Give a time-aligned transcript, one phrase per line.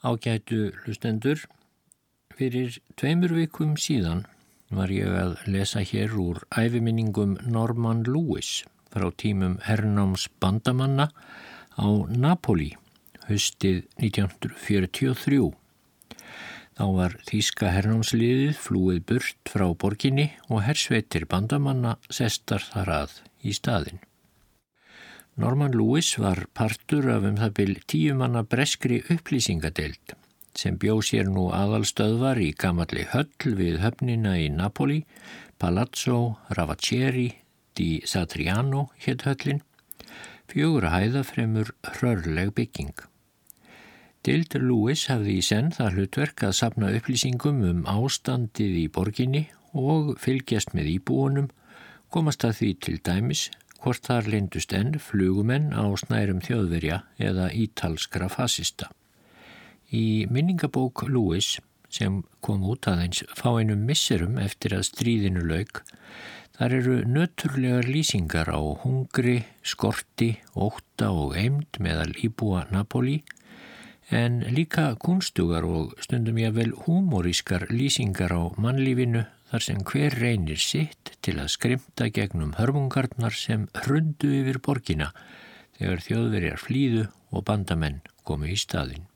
[0.00, 1.42] Ágætu hlustendur,
[2.32, 4.22] fyrir tveimur vikum síðan
[4.72, 11.10] var ég að lesa hér úr æfiminningum Norman Lewis frá tímum Hernáms bandamanna
[11.76, 12.70] á Napoli,
[13.28, 15.52] höstið 1943.
[16.80, 23.52] Þá var Þíska hernámsliðið flúið burt frá borginni og hersveitir bandamanna sestar þar að í
[23.52, 24.00] staðin.
[25.36, 30.16] Norman Lewis var partur af um það byrj tíumanna breskri upplýsingadeild
[30.58, 35.04] sem bjó sér nú aðalstöðvar í gamalli höll við höfnina í Napoli,
[35.58, 37.28] Palazzo Ravaceri
[37.78, 39.62] di Satriano hétt höllin,
[40.50, 42.92] fjögur að hæða fremur hrörleg bygging.
[44.26, 50.16] Dildur Lewis hafði í senn það hlutverk að sapna upplýsingum um ástandið í borginni og
[50.20, 51.48] fylgjast með íbúunum,
[52.10, 53.46] komast að því til dæmis
[53.80, 58.90] hvort þar lindust enn flugumenn á snærum þjóðverja eða ítalskra fasista.
[59.90, 61.58] Í minningabók Lewis
[61.90, 65.82] sem kom út aðeins fáinum misserum eftir að stríðinu lauk,
[66.54, 73.22] þar eru nöturlegar lýsingar á hungri, skorti, óta og eimd meðal íbúa Napoli
[74.10, 80.60] en líka kunstugar og stundum ég vel humorískar lýsingar á mannlífinu þar sem hver reynir
[80.62, 85.10] sitt til að skrimta gegnum hörmungarnar sem hrundu yfir borgina
[85.78, 89.08] þegar þjóðverjar flýðu og bandamenn komu í staðin.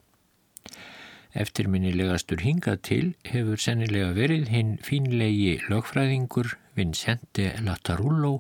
[1.35, 8.37] Eftirminnilegastur hingað til hefur sennilega verið hinn fínlegi lögfræðingur Vincente Latarullo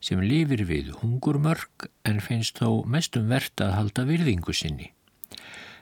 [0.00, 4.94] sem lifir við hungurmörk en finnst þó mestum verðt að halda virðingu sinni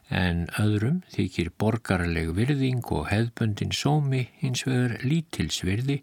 [0.08, 6.00] en öðrum þykir borgarleg virðing og hefðböndin sómi hins vegar lítilsvirði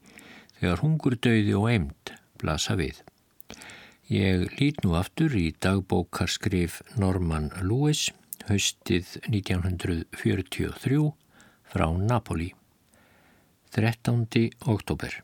[0.59, 3.01] þegar hungurdauði og eimt blasa við.
[4.11, 8.11] Ég lít nú aftur í dagbókarskrif Norman Lewis
[8.45, 10.99] haustið 1943
[11.73, 12.51] frá Napoli.
[13.75, 14.27] 13.
[14.71, 15.17] oktober.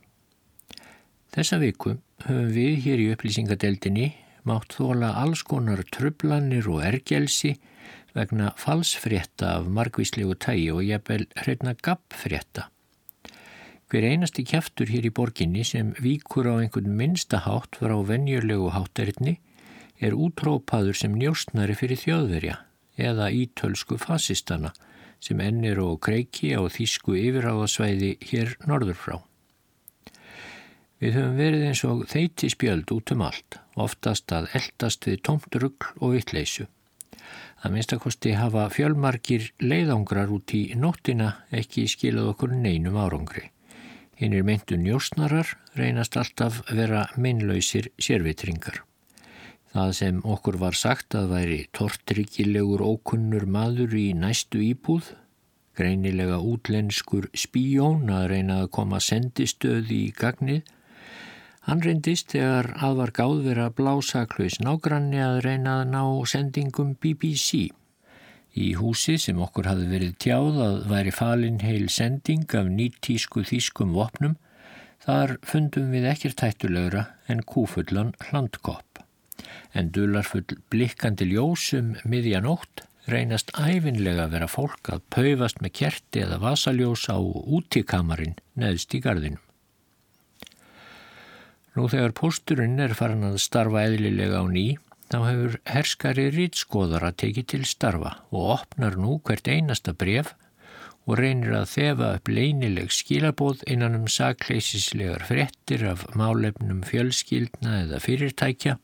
[1.31, 1.93] Þessa viku
[2.25, 4.09] höfum við hér í upplýsingadeldinni
[4.49, 7.53] mátt þóla alls konar tröflanir og ergelsi
[8.17, 12.67] vegna falsfrétta af margvíslegu tægi og jafnvel hreitna gappfrétta.
[13.91, 19.39] Hver einasti kæftur hér í borginni sem víkur á einhvern minnstahátt frá venjulegu hátteritni
[19.99, 22.55] er útrópaður sem njóstnari fyrir þjóðverja
[22.95, 24.71] eða ítölsku fasistana
[25.21, 29.17] sem ennir og kreiki á þýsku yfiráðasvæði hér norður frá.
[31.01, 35.55] Við höfum verið eins og þeiti spjöld út um allt, oftast að eldast við tómt
[35.57, 36.67] ruggl og vittleysu.
[37.61, 43.49] Að minnstakosti hafa fjölmarkir leiðangrar út í nóttina ekki skilað okkur neinum árangri.
[44.21, 48.83] Hinn er myndu njósnarar reynast alltaf vera minnlausir sérvitringar.
[49.71, 55.13] Það sem okkur var sagt að væri tortryggilegur ókunnur maður í næstu íbúð,
[55.79, 60.65] greinilega útlenskur spíjón að reyna að koma sendistöði í gagnið,
[61.67, 67.69] Hann reyndist þegar að var gáð vera blásaklaus nágranni að reyna að ná sendingum BBC.
[68.57, 73.93] Í húsi sem okkur hafi verið tjáð að væri falin heil sending af nýttísku þýskum
[73.95, 74.39] vopnum,
[75.05, 79.03] þar fundum við ekkert hættulegra en kúfullan hlandkopp.
[79.77, 87.07] En dularfull blikkandi ljósum miðjanótt reynast æfinlega vera fólk að paufast með kerti eða vasaljós
[87.13, 89.41] á útikamarin neðst í gardinum.
[91.71, 94.65] Nú þegar pósturinn er farin að starfa eðlilega á ný,
[95.07, 100.33] þá hefur herskari rýtskoðar að teki til starfa og opnar nú hvert einasta bref
[101.07, 108.01] og reynir að þefa upp leynileg skilabóð innan um sakleisislegar frettir af málefnum fjölskyldna eða
[108.03, 108.77] fyrirtækja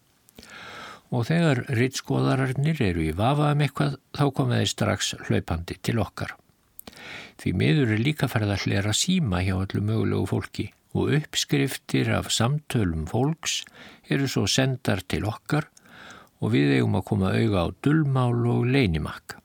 [1.12, 6.34] og þegar rýtskoðararnir eru í vafa um eitthvað þá koma þeir strax hlaupandi til okkar.
[7.38, 12.32] Því miður er líka ferð að hlera síma hjá allu mögulegu fólki og uppskriftir af
[12.34, 13.62] samtölum fólks
[14.10, 15.70] eru svo sendar til okkar
[16.42, 19.42] og við eigum að koma auga á dullmál og leinimakka.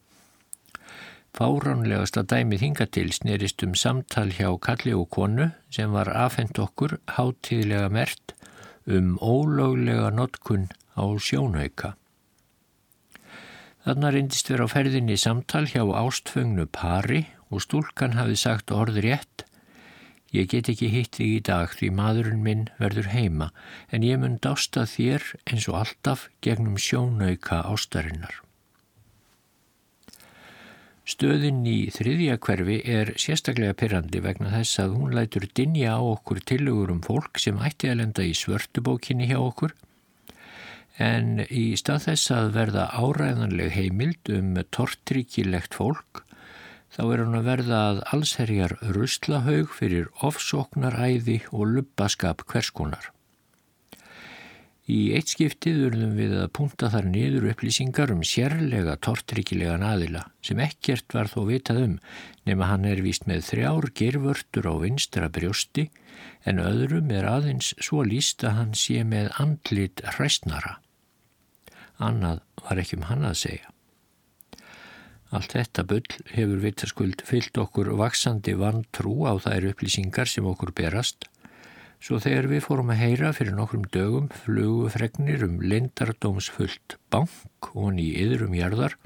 [1.32, 7.88] Fáránlegasta dæmið hingatil snerist um samtal hjá kalli og konu sem var afhengt okkur hátíðlega
[7.88, 8.34] mert
[8.87, 11.94] um ólöglega notkun á sjónauka.
[13.82, 19.46] Þannig reyndist vera á ferðinni samtal hjá ástföngnu pari og stúlkan hafi sagt orð rétt
[20.32, 23.50] Ég get ekki hitt þig í dag því maðurinn minn verður heima
[23.93, 28.38] en ég mun dásta þér eins og alltaf gegnum sjónauka ástarinnar.
[31.02, 36.40] Stöðin í þriðja hverfi er sérstaklega pyrrandi vegna þess að hún lætur dinja á okkur
[36.49, 39.75] tilugur um fólk sem ætti að lenda í svörtubókinni hjá okkur
[41.02, 46.21] en í stað þess að verða áræðanleg heimild um tortrikilegt fólk
[46.92, 53.10] þá er hann að verða að allsherjar ruslahaug fyrir ofsóknaræði og lubbaskap hverskonar.
[54.90, 60.58] Í eitt skiptið urðum við að punta þar niður upplýsingar um sérlega tortryggilegan aðila sem
[60.64, 61.94] ekkert var þó vitað um
[62.50, 65.86] nema hann er víst með þrjár gervörtur á vinstra brjósti
[66.44, 70.80] en öðrum er aðeins svo líst að hann sé með andlit hræstnara.
[72.02, 73.71] Annað var ekki um hann að segja.
[75.32, 81.25] Allt þetta bull hefur vitaskuld fyllt okkur vaksandi vantrú á þær upplýsingar sem okkur berast,
[82.05, 88.11] svo þegar við fórum að heyra fyrir nokkrum dögum flugufregnir um lindardómsfullt bank og ný
[88.20, 88.99] yðrum jarðar,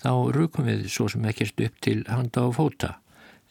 [0.00, 2.90] þá rukum við svo sem ekkert upp til handa á fóta.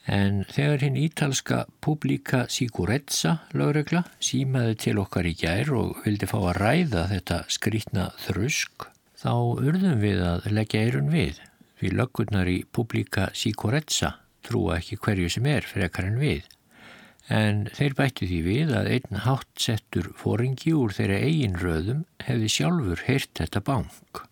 [0.10, 6.40] En þegar hinn ítalska Publica Sicurezza lögregla símaði til okkar í gær og vildi fá
[6.40, 8.90] að ræða þetta skrítna þrusk,
[9.22, 11.44] þá urðum við að leggja eirun við.
[11.80, 16.48] Við löggurnar í Publica Sicurezza trúa ekki hverju sem er frekar en við.
[17.30, 23.04] En þeir bættu því við að einn háttsettur fóringi úr þeirra eigin röðum hefði sjálfur
[23.06, 24.24] heyrt þetta bank.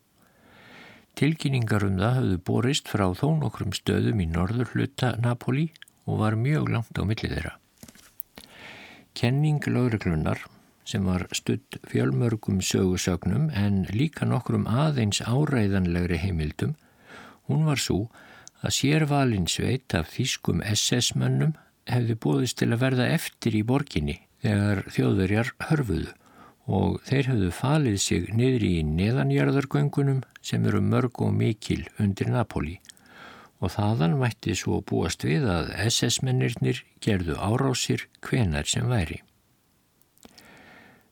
[1.17, 5.69] Tilkynningar um það hafðu borist frá þó nokkrum stöðum í norður hluta Napoli
[6.05, 7.53] og var mjög langt á millið þeirra.
[9.17, 10.43] Kenning lögreglunar
[10.87, 16.75] sem var studd fjölmörgum sögusögnum en líka nokkrum aðeins áræðanlegri heimildum
[17.47, 18.07] Hún var svo
[18.61, 21.55] að sérvalin sveit af þýskum SS-mönnum
[21.87, 26.15] hefði búðist til að verða eftir í borginni þegar þjóðverjar hörfuðu
[26.67, 32.75] og þeir hefðu falið sig niður í neðanjarðargöngunum sem eru mörg og mikil undir Napoli
[33.63, 39.21] og þaðan mætti svo búast við að SS-mennirnir gerðu árásir hvenar sem væri.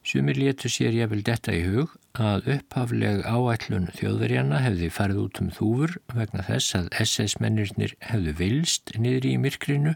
[0.06, 5.48] Sumir létu sér jafnvel detta í hug að upphafleg áætlun þjóðverjana hefði farið út um
[5.52, 9.94] þúfur vegna þess að SS-mennirnir hefðu vilst niður í myrkrinu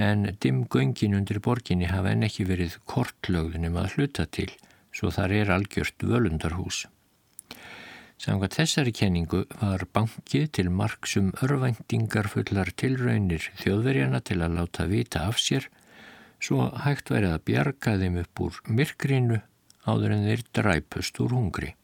[0.00, 4.48] en dimm göngin undir borginni hafa enn ekki verið kortlögðunum að hluta til
[4.90, 6.86] svo þar er algjört völundarhús.
[8.20, 15.22] Samkvæmt þessari kenningu var bankið til marksum örvæntingar fullar tilraunir þjóðverjana til að láta vita
[15.30, 15.70] af sér
[16.40, 19.40] svo hægt værið að bjarga þeim upp úr myrkrinu
[19.86, 21.74] áður en þeir dræpust úr hungri.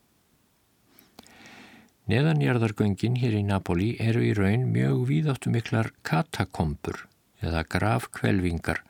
[2.06, 7.06] Neðanjarðargöngin hér í Napoli eru í raun mjög víðáttu miklar katakombur
[7.42, 8.84] eða grafkvelvingar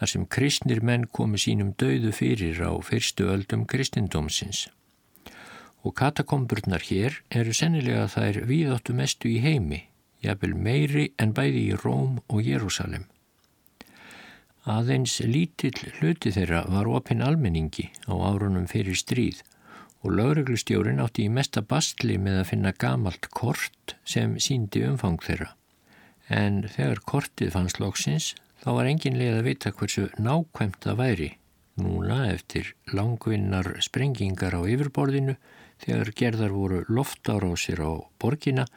[0.00, 4.66] þar sem kristnir menn komi sínum döðu fyrir á fyrstu öldum kristindómsins.
[5.84, 9.86] Og katakomburnar hér eru sennilega þær víðáttu mestu í heimi,
[10.20, 13.08] jafnvel meiri en bæði í Róm og Jérúsalem.
[14.68, 19.40] Aðeins lítill hluti þeirra var opinn almenningi á árunum fyrir stríð
[20.04, 25.54] og lauruglustjórin átti í mesta bastli með að finna gamalt kort sem síndi umfang þeirra.
[26.28, 31.30] En þegar kortið fannst loksins þá var engin leið að vita hversu nákvæmt það væri.
[31.80, 35.38] Núna eftir langvinnar sprengingar á yfirborðinu
[35.80, 38.68] þegar gerðar voru loftárásir á borgina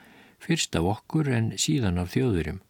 [0.43, 2.63] fyrst af okkur en síðan af þjóðurum.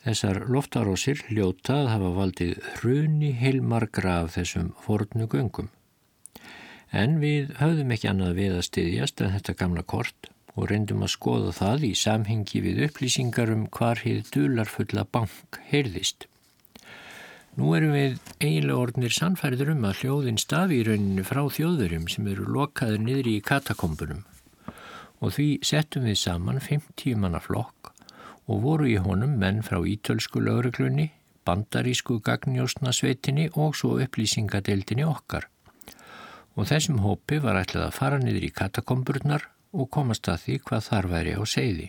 [0.00, 5.68] Þessar loftarósir hljótað hafa valdið hruni heilmargra af þessum fornu göngum.
[6.90, 11.12] En við höfðum ekki annað við að styðjast en þetta gamla kort og reyndum að
[11.14, 16.26] skoða það í samhengi við upplýsingar um hvar hið dularfulla bank heyrðist.
[17.60, 22.32] Nú erum við eiginlega orðnir sannfærður um að hljóðin stafi í rauninu frá þjóðurum sem
[22.32, 24.24] eru lokaður niður í katakombunum
[25.20, 27.89] og því settum við saman 50 manna flokk
[28.50, 31.10] og voru í honum menn frá ítölsku lauruglunni,
[31.46, 35.46] bandarísku gagnjósnasveitinni og svo upplýsingadeildinni okkar.
[36.58, 40.86] Og þessum hópi var ætlað að fara niður í katakomburnar og komast að því hvað
[40.88, 41.88] þar væri á segði.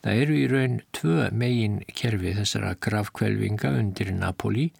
[0.00, 4.70] Það eru í raun tvö megin kerfi þessara grafkvelvinga undir Napoli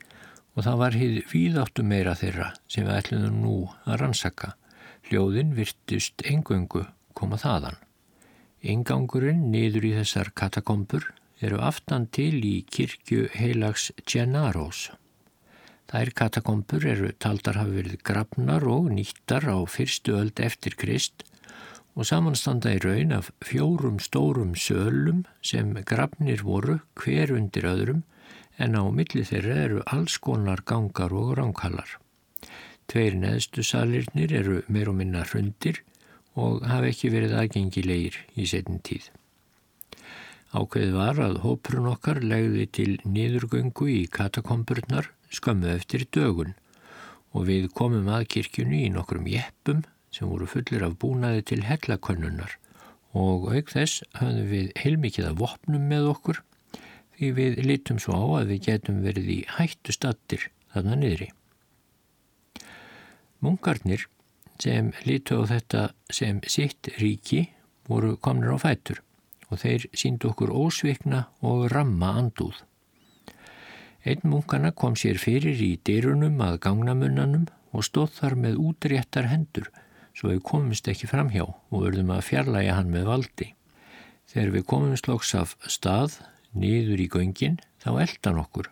[0.55, 4.55] og það var hið víðáttu meira þeirra sem við ætlum nú að rannsaka.
[5.11, 6.87] Hljóðin virtust engöngu
[7.19, 7.77] koma þaðan.
[8.61, 11.07] Ingangurinn niður í þessar katakombur
[11.41, 14.91] eru aftan til í kirkju heilags Gennaros.
[15.89, 21.25] Þær katakombur eru taldar hafi verið grafnar og nýttar á fyrstu öld eftir Krist
[21.97, 28.05] og samanstanda í raun af fjórum stórum sölum sem grafnir voru hver undir öðrum
[28.61, 31.97] en á milli þeirra eru alls konar gangar og ránkallar.
[32.93, 35.81] Tveir neðstu salirnir eru meir og minna hrundir
[36.39, 39.09] og hafi ekki verið aðgengilegir í setin tíð.
[40.51, 46.57] Ákveð var að hóprun okkar legði til niðurgöngu í katakomburnar skömmu eftir dögun
[47.31, 52.57] og við komum að kirkjunni í nokkrum jeppum sem voru fullir af búnaði til hellakönnunar
[53.15, 56.43] og auk þess höfðum við heilmikið að vopnum með okkur
[57.19, 61.31] því við lítum svo á að við getum verið í hættu stattir þarna niðri.
[63.41, 64.07] Mungarnir
[64.61, 67.49] sem lítu á þetta sem sitt ríki
[67.89, 69.01] voru komnir á fætur
[69.51, 72.55] og þeir síndu okkur ósvikna og ramma andúð.
[74.07, 79.69] Einn munkana kom sér fyrir í dyrunum að gangnamunnanum og stóð þar með útréttar hendur
[80.17, 83.49] svo við komumst ekki framhjá og verðum að fjarlæga hann með valdi.
[84.31, 86.21] Þegar við komumst lóks af stað
[86.55, 88.71] niður í göngin þá eldan okkur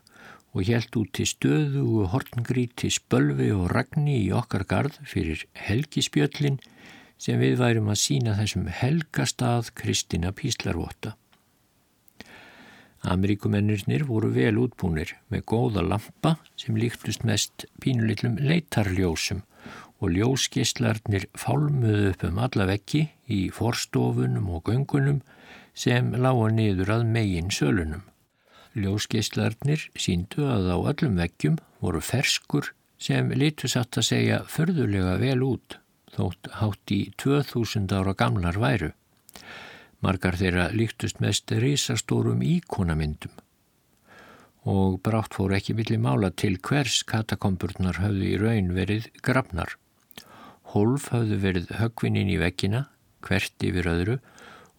[0.59, 6.59] og helt út til stöðu og hortngríti spölvi og ragni í okkar gard fyrir helgispjöllin
[7.19, 11.15] sem við værum að sína þessum helgastað Kristina Píslarvota.
[13.07, 19.45] Ameríkumennirnir voru vel útbúnir með góða lampa sem líktust mest pínulillum leitarljósum
[20.03, 25.23] og ljóskistlarnir fálmuðu upp um alla vekki í forstofunum og göngunum
[25.79, 28.03] sem lága niður að megin sölunum.
[28.79, 35.43] Ljóskistlarnir síndu að á öllum vekkjum voru ferskur sem litu satt að segja förðulega vel
[35.47, 35.79] út
[36.15, 38.93] þótt hátt í 2000 ára gamlar væru.
[40.03, 43.35] Margar þeirra líktust mest risastórum íkonamyndum
[44.69, 49.71] og brátt fór ekki milli mála til hvers katakomburnar höfðu í raun verið grafnar.
[50.75, 52.83] Hólf höfðu verið högvinnin í vekkina,
[53.25, 54.19] hvert yfir öðru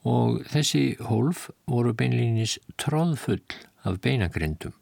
[0.06, 3.41] og þessi hólf voru beinlýnis tróðfull
[3.83, 4.74] af beinagrindum.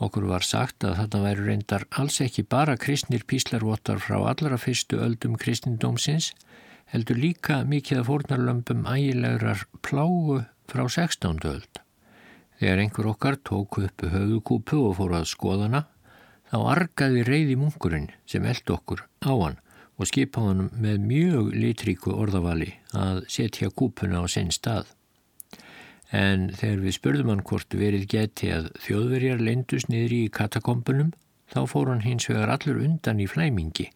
[0.00, 4.96] Okkur var sagt að þetta væri reyndar alls ekki bara kristnir píslarvotar frá allra fyrstu
[5.04, 6.30] öldum kristindómsins,
[6.88, 10.40] heldur líka mikið af fórnarlömpum ægilegurar plágu
[10.72, 11.44] frá 16.
[11.44, 11.82] öld.
[12.60, 15.82] Þegar einhver okkar tók upp höfukúpu og fór að skoðana,
[16.48, 19.60] þá argaði reyði munkurinn sem eld okkur á hann
[20.00, 24.88] og skipa honum með mjög litríku orðavali að setja kúpuna á sinn stað
[26.10, 31.12] en þegar við spurðum hann hvort verið geti að þjóðverjar lendus niður í katakompunum
[31.50, 33.90] þá fór hann hins vegar allur undan í flæmingi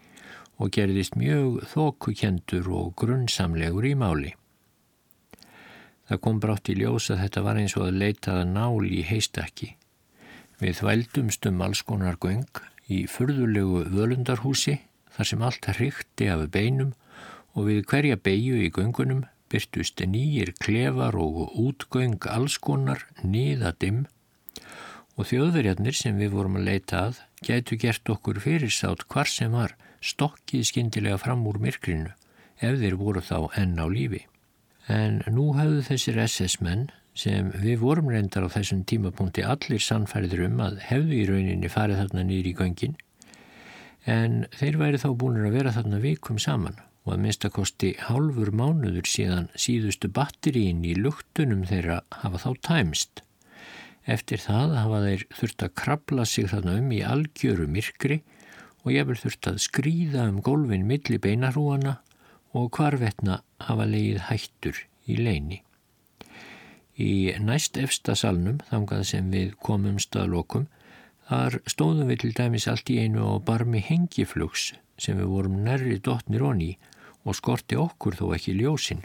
[0.62, 4.34] og gerðist mjög þókukendur og grunnsamlegur í máli.
[6.04, 9.72] Það kom brátt í ljós að þetta var eins og að leitaða nál í heistakki.
[10.60, 12.46] Við þvældumst um alls konar göng
[12.92, 14.78] í furðulegu völundarhúsi
[15.16, 16.92] þar sem allt hrykti af beinum
[17.54, 24.04] og við hverja beigju í göngunum byrtust nýjir klefar og útgöng allskonar niðadimm
[25.14, 29.76] og þjóðverjarnir sem við vorum að leita að gætu gert okkur fyrirsátt hvar sem var
[30.02, 32.10] stokkið skindilega fram úr myrkrinu
[32.58, 34.24] ef þeir voru þá enn á lífi.
[34.90, 40.62] En nú hafðu þessir SS-menn sem við vorum reyndar á þessum tímapunkti allir sannfæriður um
[40.66, 42.98] að hefðu í rauninni farið þarna nýri í göngin
[44.10, 49.08] en þeir væri þá búin að vera þarna vikum saman og að minnstakosti hálfur mánuður
[49.08, 53.20] síðan síðustu batterín í luktunum þeirra hafa þá tæmst.
[54.04, 58.22] Eftir það hafa þeir þurft að krabla sig þarna um í algjöru myrkri
[58.84, 61.98] og ég vil þurft að skrýða um gólfin milli beinarúana
[62.56, 65.60] og hvarvetna hafa leið hættur í leini.
[66.94, 70.68] Í næst efsta salnum, þangað sem við komum staðlokum,
[71.28, 75.96] þar stóðum við til dæmis allt í einu á barmi hengiflugs sem við vorum nærri
[75.98, 76.76] dotnir onni
[77.24, 79.02] og skorti okkur þó ekki ljósin.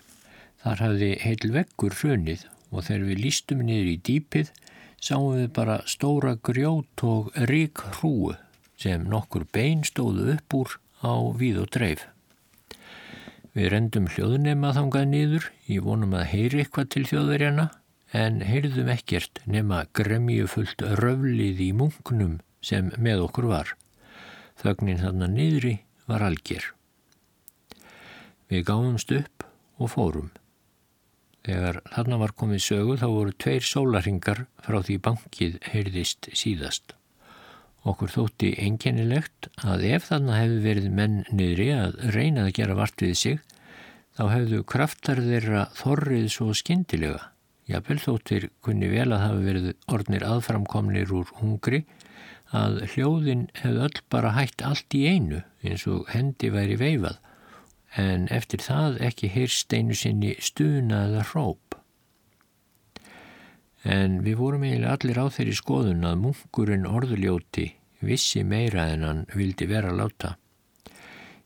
[0.64, 4.52] Þar hafði heil vekkur hrunið og þegar við lístum niður í dýpið
[5.00, 8.36] sáum við bara stóra grjót og rík hrúu
[8.80, 12.06] sem nokkur bein stóðu upp úr á víð og dreif.
[13.56, 17.66] Við rendum hljóðnema þangað niður, ég vonum að heyri eitthvað til þjóðverjana,
[18.16, 23.74] en heyrðum ekkert nema gremju fullt röflið í mungnum sem með okkur var.
[24.60, 26.74] Þögnin þarna niðri var algjör.
[28.50, 29.44] Við gáðumst upp
[29.78, 30.30] og fórum.
[31.46, 36.96] Þegar þarna var komið sögu þá voru tveir sólaringar frá því bankið heyrðist síðast.
[37.88, 43.06] Okkur þótti einkennilegt að ef þarna hefði verið menn niðri að reyna að gera vart
[43.06, 43.40] við sig
[44.18, 47.30] þá hefðu kraftar þeirra þorrið svo skindilega.
[47.70, 51.86] Jábel þóttir kunni vel að hafa verið ornir aðframkomnir úr hungri
[52.50, 57.22] að hljóðin hefðu öll bara hægt allt í einu eins og hendi væri veifað
[57.98, 61.78] en eftir það ekki heyrst einu sinni stuna eða hróp.
[63.84, 67.70] En við vorum eiginlega allir á þeirri skoðun að munkurinn orðuljóti
[68.04, 70.36] vissi meira en hann vildi vera láta.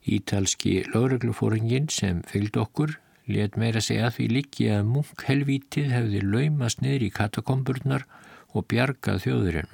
[0.04, 6.82] Ítalski lögreglufóringin sem fylgd okkur let meira segja að því líki að munkhelvítið hefði laumast
[6.84, 8.04] niður í katakomburnar
[8.52, 9.72] og bjargað þjóðurinn.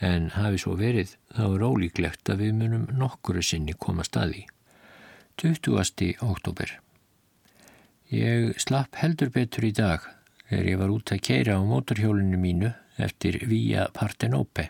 [0.00, 4.46] En hafi svo verið þá er ólíklegt að við munum nokkuru sinni koma staði.
[5.40, 6.18] 20.
[6.20, 6.68] oktober.
[8.12, 10.02] Ég slapp heldur betur í dag
[10.50, 14.66] þegar ég var út að keira á mótorhjólinu mínu eftir Via Partenope.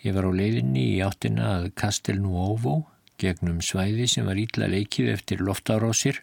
[0.00, 2.78] Ég var á leiðinni í áttina að Castelnuovo
[3.20, 6.22] gegnum svæði sem var ítla leikið eftir loftarósir.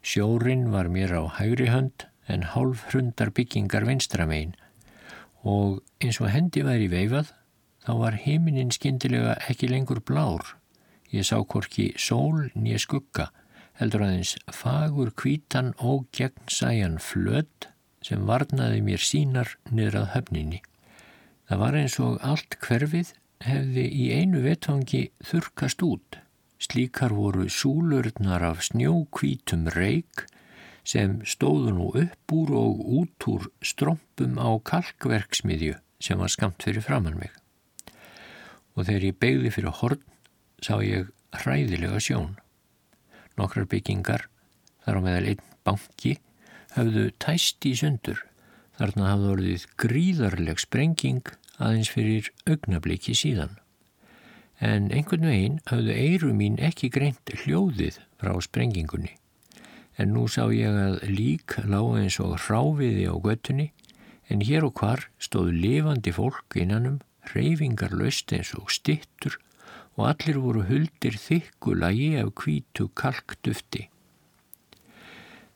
[0.00, 4.56] Sjórin var mér á hægri hönd en hálf hrundar byggingar vinstramein
[5.44, 7.36] og eins og hendi væri veifað
[7.84, 10.54] þá var heiminin skindilega ekki lengur blár.
[11.14, 13.28] Ég sá hvorki sól nýja skugga
[13.78, 17.68] heldur aðeins fagur kvítan og gegn sæjan flödd
[18.02, 20.58] sem varnaði mér sínar niður að höfninni.
[21.46, 23.12] Það var eins og allt hverfið
[23.46, 26.18] hefði í einu vetfangi þurkast út.
[26.58, 30.24] Slíkar voru súlurnar af snjókvítum reik
[30.82, 36.84] sem stóðu nú upp úr og út úr strompum á kalkverksmiðju sem var skamt fyrir
[36.84, 37.30] framann mig.
[38.74, 40.02] Og þegar ég begði fyrir horn
[40.64, 41.10] sá ég
[41.42, 42.36] hræðilega sjón.
[43.36, 44.28] Nokkrar byggingar,
[44.84, 46.14] þar á meðal einn banki,
[46.76, 48.22] höfðu tæst í sundur.
[48.78, 53.58] Þarna hafði orðið gríðarleg sprenging aðeins fyrir augnabliki síðan.
[54.62, 59.12] En einhvern veginn hafðu eiru mín ekki greint hljóðið frá sprengingunni.
[59.98, 63.70] En nú sá ég að lík lág eins og hráfiði á göttunni
[64.32, 66.98] en hér og hvar stóðu lifandi fólk innanum,
[67.34, 69.38] reyfingar löst eins og stittur
[69.94, 73.88] og allir voru huldir þykkulagi af kvítu kalkdufti.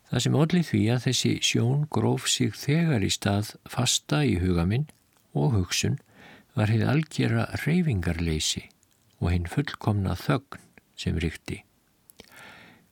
[0.09, 4.65] Það sem allir því að þessi sjón gróf sig þegar í stað fasta í huga
[4.69, 4.87] minn
[5.37, 5.99] og hugsun
[6.57, 8.65] var heið algjera reyfingarleysi
[9.21, 10.65] og hinn fullkomna þögn
[10.99, 11.61] sem ríkti.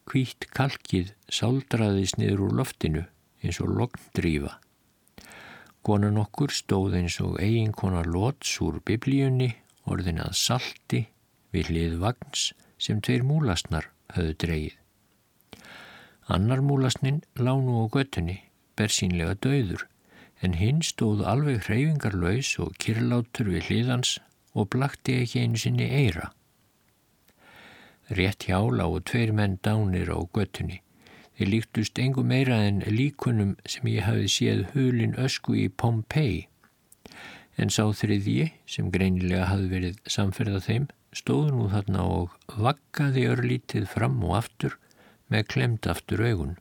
[0.06, 3.06] Kvít kalkið sáldraðis niður úr loftinu
[3.42, 4.52] eins og logndrýfa.
[5.86, 9.54] Konan okkur stóð eins og eiginkonar lots úr biblíunni
[9.86, 11.06] orðin að salti
[11.56, 14.76] við hlið vagns sem tveir múlasnar höfðu dreyið.
[16.36, 18.40] Annar múlasnin lág nú á göttunni,
[18.76, 19.86] bersínlega döður,
[20.42, 24.16] en hinn stóð alveg hreyfingarlaus og kirlátur við hliðans
[24.56, 26.32] og blakti ekki einu sinni eira.
[28.10, 30.82] Rétt hjá lágu tveir menn dánir á göttunni.
[31.36, 36.46] Þeir líktust engu meira en líkunum sem ég hafi séð hulin ösku í Pompeii.
[37.60, 43.88] En sá þriðji, sem greinilega hafi verið samferðað þeim, stóð nú þarna og vakkaði örlítið
[43.88, 44.76] fram og aftur
[45.32, 46.56] með klemt aftur augun.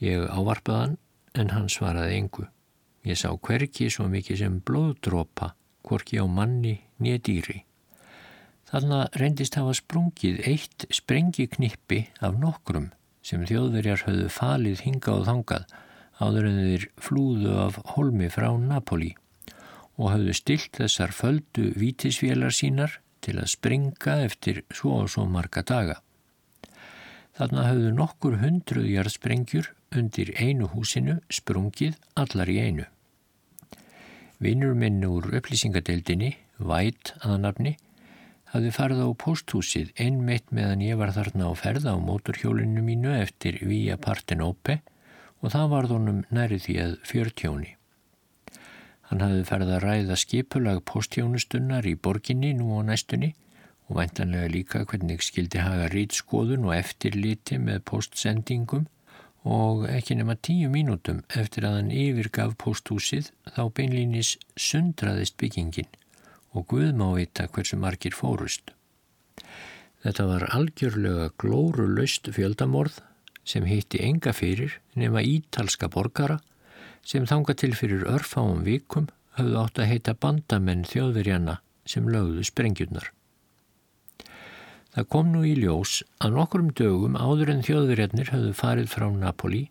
[0.00, 0.96] Ég ávarpaðan
[1.38, 2.46] en hann svaraði engu.
[3.06, 5.52] Ég sá hverki svo mikið sem blóðdrópa,
[5.86, 7.62] hvorki á manni nýja dýri.
[8.68, 12.90] Þannig reyndist hafa sprungið eitt sprengiknippi af nokkrum
[13.24, 15.70] sem þjóðverjar höfðu falið hinga og þangað
[16.18, 19.14] áður en þeir flúðu af holmi frá Napoli
[19.98, 25.62] og höfðu stilt þessar földu vítisvélar sínar til að springa eftir svo og svo marga
[25.62, 26.00] daga.
[27.38, 32.88] Þarna höfðu nokkur hundruð jarðsprengjur undir einu húsinu sprungið allar í einu.
[34.42, 37.76] Vinnur minn úr upplýsingadeildinni, Vætt aðnafni,
[38.50, 43.60] hafði farið á posthúsið einmitt meðan ég var þarna á ferða á móturhjólinu mínu eftir
[43.62, 44.80] Via Partenope
[45.38, 47.77] og það var þónum nærið því að fjörtjóni.
[49.08, 53.32] Hann hafði farið að ræða skipulag posthjónustunnar í borginni nú á næstunni
[53.88, 58.84] og væntanlega líka hvernig skildi haga rýtskoðun og eftirliti með postsendingum
[59.48, 65.88] og ekki nema tíu mínútum eftir að hann yfirgaf posthúsið þá beinlýnis sundraðist byggingin
[66.52, 68.72] og Guð má vita hversu margir fórust.
[70.04, 73.00] Þetta var algjörlega glóru laust fjöldamorð
[73.48, 76.38] sem hitti enga fyrir nema ítalska borgara
[77.06, 79.08] sem þanga til fyrir örfáum vikum
[79.38, 81.58] höfðu átt að heita bandamenn þjóðverjana
[81.88, 83.10] sem lögðu sprengjurnar.
[84.94, 89.68] Það kom nú í ljós að nokkrum dögum áður en þjóðverjarnir hafðu farið frá Napoli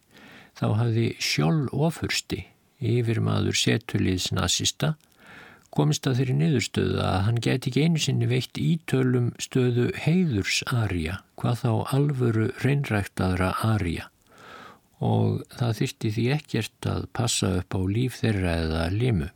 [0.57, 2.45] þá hafði sjálf ofursti
[2.77, 4.93] yfir maður setuliðs nazista
[5.73, 11.19] komist að þeirri niðurstöðu að hann geti ekki einu sinni veitt ítölum stöðu heiðurs arja,
[11.37, 14.07] hvað þá alvöru reynræktaðra arja
[15.03, 19.27] og það þyrti því ekkert að passa upp á líf þeirra eða limu.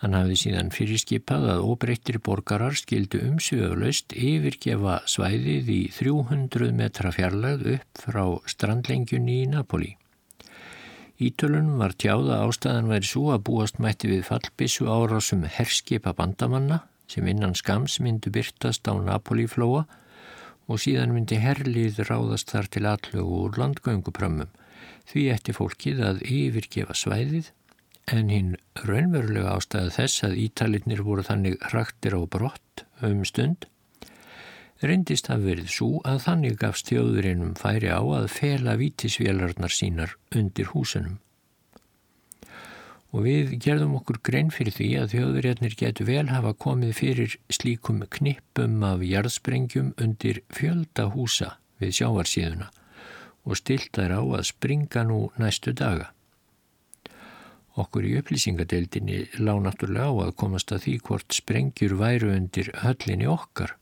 [0.00, 7.66] Hann hafði síðan fyrirskipað að óbreyttir borgarar skildu umsjöflaust yfirgefa svæðið í 300 metra fjarlag
[7.74, 9.90] upp frá strandlengjunni í Napoli.
[11.20, 16.80] Ítölunum var tjáða ástæðan væri svo að búast mætti við fallbissu árásum herskipa bandamanna
[17.10, 19.84] sem innan skams myndu byrtast á Napoli-flóa
[20.70, 24.48] og síðan myndi herlið ráðast þar til allögu úr landgönguprömmum
[25.10, 27.50] því eftir fólkið að yfirgefa svæðið
[28.10, 28.54] en hinn
[28.86, 33.68] raunverulega ástæðu þess að ítalinnir voru þannig hraktir á brott um stund
[34.80, 40.70] reyndist það verið svo að þannig gafst þjóðurinnum færi á að fela vítisvélarnar sínar undir
[40.72, 41.18] húsunum.
[43.10, 48.04] Og við gerðum okkur grein fyrir því að þjóðurinnir getur vel hafa komið fyrir slíkum
[48.16, 52.70] knippum af jarðsprengjum undir fjölda húsa við sjávarsíðuna
[53.46, 56.10] og stilt þær á að springa nú næstu daga.
[57.80, 63.28] Okkur í upplýsingadeildinni lág náttúrulega á að komast að því hvort sprengjur væru undir höllinni
[63.30, 63.76] okkar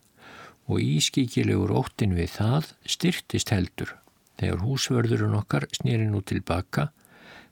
[0.69, 3.97] og ískíkilegur óttin við það styrtist heldur
[4.39, 6.91] þegar húsvörðurinn okkar snýri nú tilbaka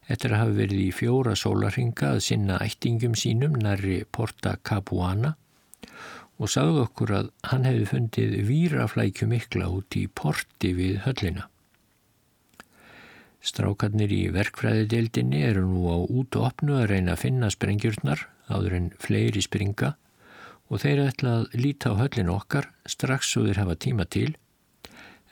[0.06, 5.34] eftir að hafa verið í fjóra sólarhinga að sinna ættingum sínum næri Porta Capuana
[6.36, 11.48] og sagði okkur að hann hefði fundið výraflækju mikla út í porti við höllina.
[13.44, 18.78] Strákarnir í verkfræðideildinni eru nú á út og opnu að reyna að finna sprengjurnar áður
[18.80, 19.94] en fleiri springa
[20.66, 24.32] og þeir ætla að líta á höllin okkar strax svo þeir hafa tíma til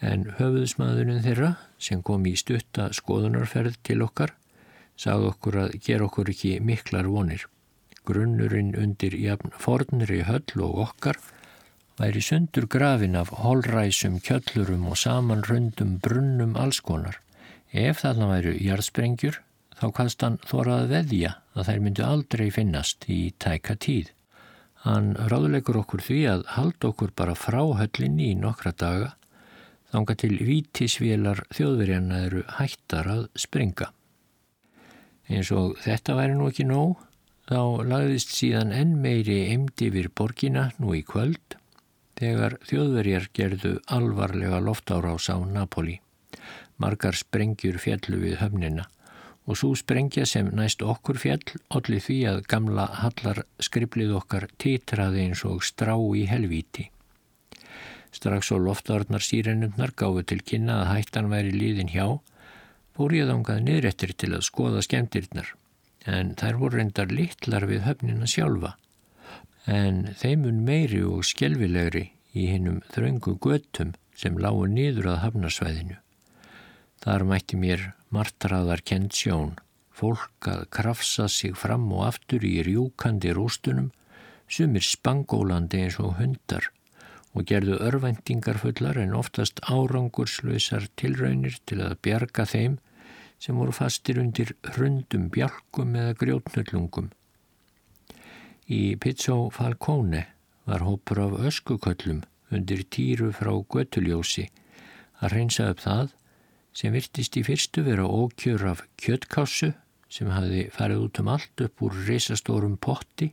[0.04, 4.34] en höfuðsmaðurinn þeirra sem kom í stutta skoðunarferð til okkar
[5.00, 7.46] sagði okkur að gera okkur ekki miklar vonir.
[8.04, 11.18] Grunnurinn undir jafn fornri höll og okkar
[11.98, 17.20] væri sundur grafin af holræsum, kjöllurum og samanröndum brunnum allskonar.
[17.74, 19.40] Ef þarna væru jarðsprengjur
[19.74, 24.12] þá kannst hann þóraði veðja að þær myndu aldrei finnast í tæka tíð.
[24.84, 29.14] Hann ráðuleikur okkur því að halda okkur bara frá höllinni í nokkra daga
[29.94, 33.90] þánga til vítisvélar þjóðverjana eru hættar að springa.
[35.30, 36.96] Eins og þetta væri nú ekki nóg,
[37.48, 41.58] þá lagðist síðan enn meiri emdi við borgina nú í kvöld
[42.18, 46.00] þegar þjóðverjar gerðu alvarlega loftárás á Napoli.
[46.82, 48.88] Margar sprengjur fjallu við höfnina
[49.44, 51.42] og svo sprengja sem næst okkur fjall
[51.76, 56.88] allir því að gamla hallar skriplið okkar titraði eins og strá í helvíti.
[58.14, 62.06] Strax og loftarnar sírenundnar gáðu til kynna að hættan væri líðin hjá,
[62.94, 65.50] fór ég þángað niðrættir til að skoða skemmtirnar,
[66.06, 68.76] en þær voru reyndar litlar við höfnina sjálfa,
[69.66, 72.06] en þeimun meiri og skjelvilegri
[72.38, 75.98] í hinnum þröngu göttum sem lágu niður að hafnarsvæðinu.
[77.04, 77.82] Þar mætti mér
[78.14, 79.50] martraðar kent sjón,
[79.92, 83.90] fólk að krafsa sig fram og aftur í rjúkandi rústunum,
[84.48, 86.70] sumir spangólandi eins og hundar
[87.34, 92.78] og gerðu örvendingar fullar en oftast árangurslausar tilraunir til að bjarga þeim
[93.42, 97.10] sem voru fastir undir hrundum bjálkum eða grjótnullungum.
[98.70, 100.22] Í Pizzó Falcone
[100.64, 102.22] var hópur af öskuköllum
[102.54, 104.46] undir týru frá göttuljósi
[105.20, 106.14] að reynsa upp það
[106.74, 109.72] sem virtist í fyrstu vera ókjör af kjöttkássu
[110.10, 113.30] sem hafi farið út um allt upp úr reysastórum potti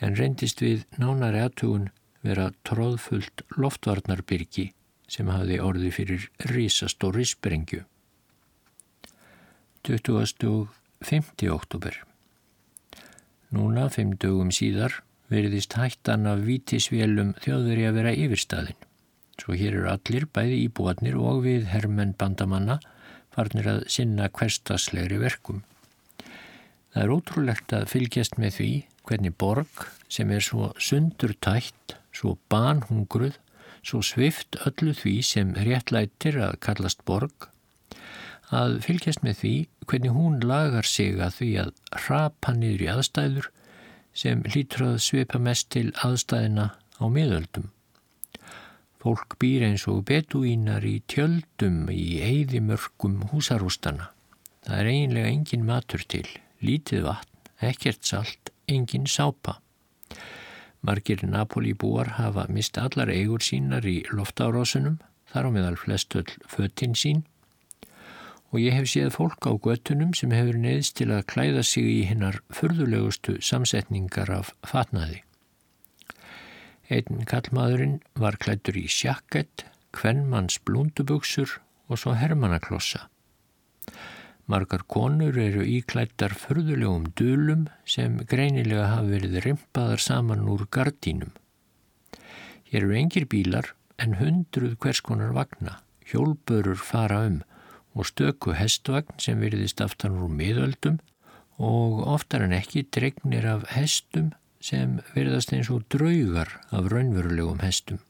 [0.00, 1.90] en reyndist við nánari aðtugun
[2.24, 4.70] vera tróðfullt loftvarnarbyrgi
[5.10, 7.84] sem hafi orði fyrir reysastóri sprengju.
[9.84, 11.50] 2050.
[11.52, 12.00] oktober
[13.54, 14.96] Núna, fimm dögum síðar,
[15.30, 18.83] veriðist hættan af vítisvélum þjóðveri að vera yfirstaðin.
[19.40, 22.78] Svo hér eru allir, bæði íbúarnir og við herrmenn bandamanna,
[23.34, 25.64] farnir að sinna hverstaslegri verkum.
[26.94, 28.70] Það er ótrúlegt að fylgjast með því
[29.08, 33.40] hvernig borg sem er svo sundurtætt, svo banhungruð,
[33.84, 37.48] svo svift öllu því sem réttlættir að kallast borg,
[38.54, 39.54] að fylgjast með því
[39.88, 41.70] hvernig hún lagar sig að því að
[42.06, 43.50] rapa niður í aðstæður
[44.14, 47.72] sem lítur að svipa mest til aðstæðina á miðöldum.
[49.04, 54.06] Fólk býr eins og beduínar í tjöldum í eigðimörkum húsarústana.
[54.64, 56.24] Það er eiginlega engin matur til,
[56.64, 59.58] lítið vatn, ekkert salt, engin sápa.
[60.80, 64.96] Margir Napoli búar hafa mist allar eigur sínar í loftárásunum,
[65.28, 67.26] þar á meðal flestöll föttin sín
[68.54, 72.00] og ég hef séð fólk á göttunum sem hefur neðist til að klæða sig í
[72.06, 75.23] hinnar förðulegustu samsetningar af fatnaði.
[76.92, 79.64] Einn kallmaðurinn var klættur í sjakkett,
[79.96, 83.06] kvennmanns blúndubuksur og svo hermannaklossa.
[84.44, 91.32] Margar konur eru íklættar förðulegum dölum sem greinilega hafi verið rimpaðar saman úr gardínum.
[92.68, 97.40] Hér eru engir bílar en hundruð hverskonar vagna, hjólbörur fara um
[97.94, 101.00] og stöku hestvagn sem veriðist aftan úr miðöldum
[101.56, 104.32] og oftar en ekki dregnir af hestum
[104.64, 108.00] sem verðast eins og draugar af raunverulegum hestum.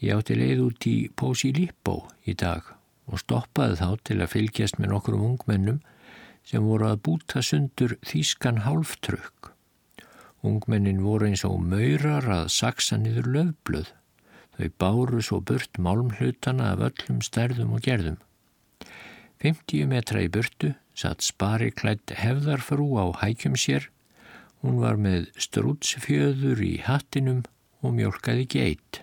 [0.00, 2.64] Ég átti leið út í Pósi Lípó í dag
[3.04, 5.82] og stoppaði þá til að fylgjast með nokkrum ungmennum
[6.44, 9.54] sem voru að búta sundur þýskan hálftrökk
[10.44, 13.86] Ungmennin voru eins og maurar að saksa niður löfblöð.
[14.54, 18.18] Þau báru svo burt málmhlutana af öllum stærðum og gerðum.
[19.40, 23.88] 50 metra í burtu satt spari klætt hefðarfrú á hækjum sér.
[24.64, 27.42] Hún var með strútsfjöður í hattinum
[27.84, 29.02] og mjölkaði geit.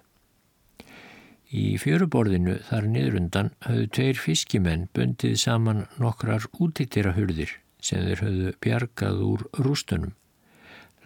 [1.52, 9.22] Í fjöruborðinu þar niðrundan höfðu tveir fiskimenn bundið saman nokkrar útittirahurðir sem þeir höfðu bjargað
[9.28, 10.16] úr rústunum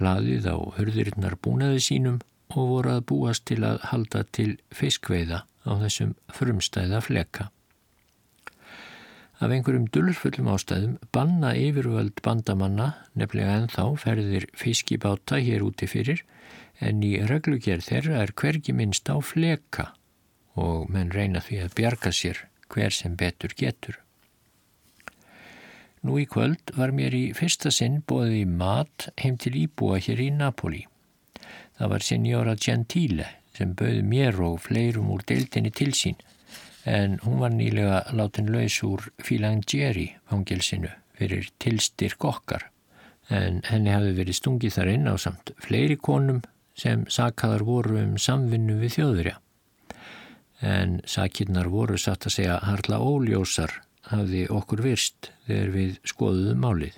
[0.02, 2.20] laðið á hörðurinnar búnaði sínum
[2.56, 7.50] og voru að búast til að halda til fiskveiða á þessum frumstæða fleka.
[9.44, 16.22] Af einhverjum dullfullum ástæðum banna yfirvöld bandamanna nefnilega en þá ferðir fiskibáta hér úti fyrir
[16.80, 19.90] en í reglugjörð þeirra er hvergi minnst á fleka
[20.56, 22.40] og menn reyna því að bjarga sér
[22.72, 24.00] hver sem betur getur.
[26.06, 30.22] Nú í kvöld var mér í fyrsta sinn bóðið í mat heim til íbúa hér
[30.22, 30.86] í Napoli.
[31.76, 36.24] Það var Signora Gentile sem bauð mér og fleirum úr deildinni til sín
[36.86, 42.70] en hún var nýlega látin laus úr Filangieri fangilsinu fyrir tilstyrk okkar
[43.34, 46.44] en henni hafi verið stungið þar inn á samt fleiri konum
[46.78, 49.40] sem sakaðar voru um samvinnu við þjóðurja.
[50.62, 53.74] En sakirnar voru satt að segja harla óljósar
[54.12, 56.96] hafði okkur virst þegar við skoðuðum málið.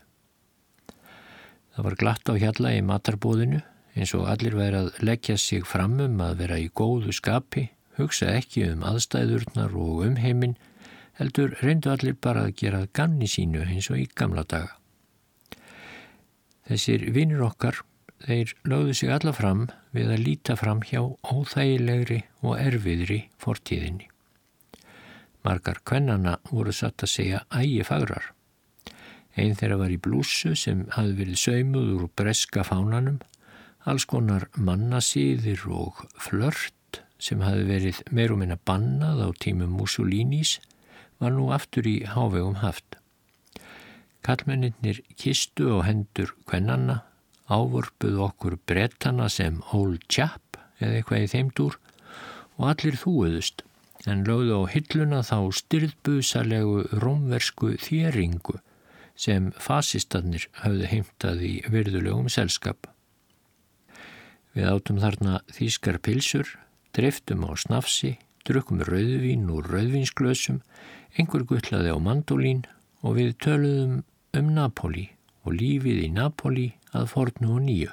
[1.76, 3.62] Það var glatt á hjalla í matarbóðinu
[3.98, 7.68] eins og allir væri að leggja sig fram um að vera í góðu skapi,
[7.98, 10.58] hugsa ekki um aðstæðurnar og um heiminn,
[11.18, 14.76] heldur reyndu allir bara að gera ganni sínu eins og í gamla daga.
[16.68, 17.82] Þessir vinnir okkar,
[18.26, 24.10] þeir lögðu sig alla fram við að líta fram hjá óþægilegri og erfiðri fortíðinni.
[25.48, 28.34] Margar kvennana voru satt að segja ægi fagrar.
[29.38, 33.22] Einn þeirra var í blússu sem hafði verið saumuð úr breska fánanum,
[33.88, 36.77] alls konar mannasýðir og flört
[37.20, 40.58] sem hafði verið meirum en að bannað á tímum Mussolinis
[41.22, 42.98] var nú aftur í hávegum haft.
[44.26, 47.02] Kallmenninir kistu og hendur kvennanna,
[47.48, 51.78] ávörpuð okkur brettana sem old chap eða eitthvað í þeimdúr
[52.58, 53.64] og allir þúuðust
[54.08, 58.60] en lögðu á hilluna þá styrðbusalegu rómversku þjeringu
[59.18, 62.86] sem fasistannir hafði heimtað í virðulegum selskap.
[64.54, 66.48] Við átum þarna þýskar pilsur,
[66.98, 68.16] dreftum á snafsi,
[68.48, 70.64] drukum rauðvín úr rauðvínsglösum,
[71.18, 72.64] einhver gullaði á mandolín
[73.06, 74.00] og við töluðum
[74.38, 75.06] um Napoli
[75.46, 77.92] og lífið í Napoli að fornu og nýju.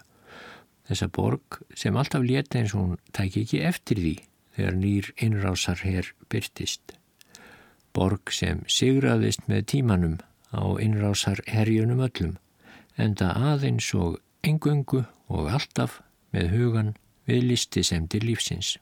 [0.88, 4.14] Þessa borg sem alltaf leta eins og hún tæki ekki eftir því
[4.56, 6.96] þegar nýr innrásar hér byrtist.
[7.94, 10.16] Borg sem sigraðist með tímanum
[10.54, 12.36] á innrásar herjunum öllum,
[12.96, 16.00] enda aðeins og engöngu og alltaf
[16.34, 16.94] með hugan
[17.28, 18.76] við listi sem til lífsins.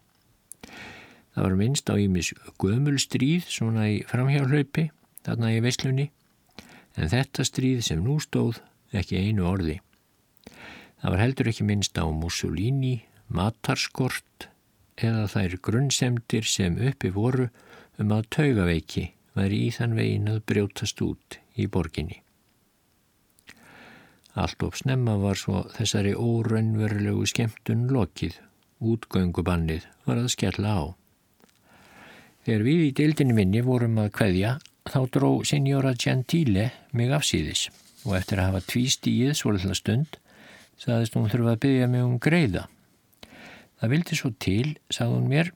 [1.33, 4.91] Það var minnst á ímis gömul stríð svona í framhjálaupi,
[5.25, 6.11] þarna í veislunni,
[6.97, 8.61] en þetta stríð sem nú stóð
[8.93, 9.79] ekki einu orði.
[11.01, 12.95] Það var heldur ekki minnst á Mussolini,
[13.33, 14.49] matarskort,
[15.01, 17.49] eða þær grunnsemdir sem uppi voru
[17.99, 22.21] um að taugaveiki væri í þann vegin að brjótast út í borginni.
[24.37, 28.39] Allt op snemma var svo þessari óraunverulegu skemmtun lokið,
[28.83, 30.83] útgöngubannið var að skella á.
[32.43, 34.57] Þegar við í deildinni minni vorum að kveðja
[34.91, 37.69] þá dró Signora Gentile mig afsýðis
[38.03, 40.21] og eftir að hafa tvíst í íð svolítið stund
[40.83, 42.67] saðist hún þurfa að byggja mig um greiða
[43.83, 45.49] Það vildi svo til, sagði hún mér,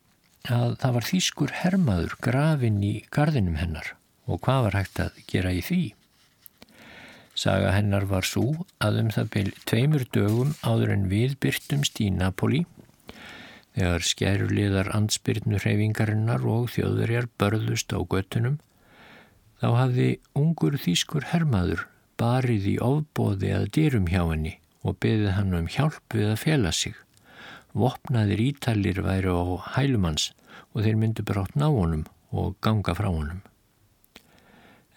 [0.51, 3.93] að það var þýskur hermaður grafinn í gardinum hennar
[4.27, 5.79] og hvað var hægt að gera í því?
[7.39, 12.09] Saga hennar var svo að um það byrj tveimur dögum áður en við byrtumst í
[12.11, 12.65] Napoli
[13.77, 18.57] þegar skæruliðar ansbyrnu hreyfingarinnar og þjóðverjar börðust á göttunum
[19.61, 21.85] þá hafði ungur þýskur hermaður
[22.21, 24.55] barið í ofbóði að dyrum hjá henni
[24.87, 26.97] og byggði hann um hjálp við að fela sig
[27.77, 29.45] vopnaðir ítalir væri á
[29.77, 30.31] hælumanns
[30.73, 33.43] og þeir myndu brátt ná honum og ganga frá honum.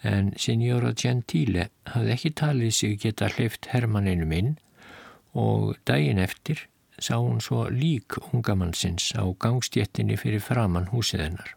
[0.03, 4.53] En Signora Gentile hafði ekki talið sig geta hleyft Hermanninum inn
[5.35, 6.63] og daginn eftir
[7.03, 11.55] sá hún svo lík ungamannsins á gangstjettinni fyrir framann húsið hennar.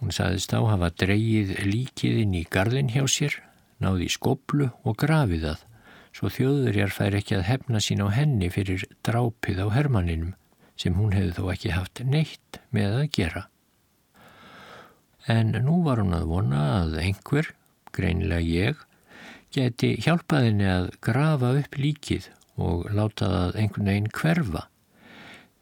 [0.00, 3.36] Hún saðist á hafa dreyið líkið inn í gardin hjá sér,
[3.80, 5.66] náði skoblu og grafið það
[6.16, 10.34] svo þjóðurjar fær ekki að hefna sín á henni fyrir drápið á Hermanninum
[10.80, 13.44] sem hún hefði þó ekki haft neitt með að gera.
[15.28, 17.52] En nú var hún að vona að einhver,
[17.92, 18.84] greinilega ég,
[19.52, 22.30] geti hjálpaðinni að grafa upp líkið
[22.60, 24.66] og láta það einhvern veginn hverfa.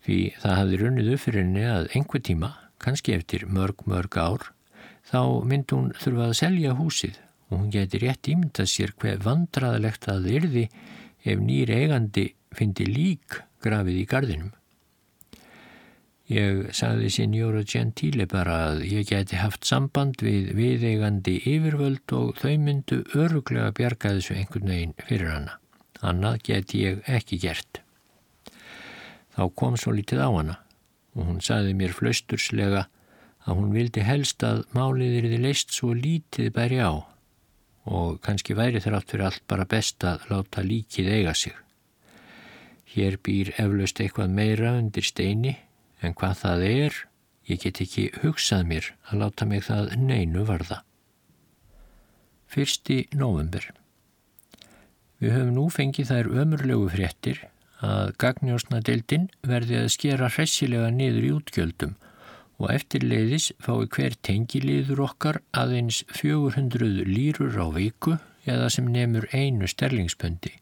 [0.04, 4.50] Því það hafði runnið upp fyrir henni að einhver tíma, kannski eftir mörg mörg ár,
[5.08, 10.08] þá myndi hún þurfa að selja húsið og hún geti rétt ímyndað sér hver vandraðilegt
[10.08, 10.64] að það yrði
[11.24, 14.54] ef nýri eigandi fyndi lík grafið í gardinum.
[16.28, 22.52] Ég sagði Signora Gentile bara að ég geti haft samband við viðeigandi yfirvöld og þau
[22.60, 25.56] myndu öruglega bjarga þessu einhvern veginn fyrir hana.
[26.04, 27.80] Annað geti ég ekki gert.
[29.34, 30.56] Þá kom svo litið á hana
[31.18, 32.86] og hún sagði mér flausturslega
[33.48, 36.92] að hún vildi helst að málið erði leist svo lítið bæri á
[37.88, 41.54] og kannski væri þrátt fyrir allt bara best að láta líkið eiga sig.
[42.88, 45.56] Hér býr eflaust eitthvað meira undir steini
[46.04, 47.00] en hvað það er,
[47.48, 50.82] ég get ekki hugsað mér að láta mig það neinu varða.
[52.48, 53.64] Fyrsti november.
[55.18, 57.40] Við höfum nú fengið þær ömurlegu fréttir
[57.82, 61.96] að gagnjósnadeildin verði að skera hressilega niður í útgjöldum
[62.58, 69.68] og eftirleiðis fái hver tengiliður okkar aðeins 400 lýrur á viku eða sem nefnur einu
[69.70, 70.54] sterlingspöndi.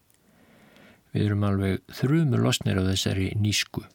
[1.13, 3.85] Við erum alveg þrjumur losnir á þessari nísku.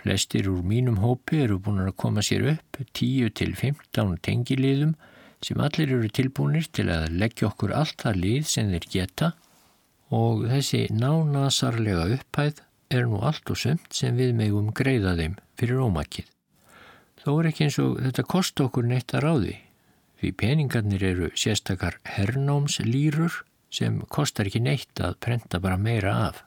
[0.00, 4.96] Flestir úr mínum hópi eru búin að koma sér upp 10-15 tengiliðum
[5.44, 9.32] sem allir eru tilbúinir til að leggja okkur allt það lið sem þeir geta
[10.14, 12.62] og þessi nánasarlega upphæð
[12.94, 16.30] er nú allt og sömt sem við megum greiða þeim fyrir ómakið.
[17.24, 19.54] Þó er ekki eins og þetta kosti okkur neitt að ráði
[20.20, 23.42] því peningarnir eru sérstakar hernámslýrur
[23.74, 26.44] sem kostar ekki neitt að prenta bara meira af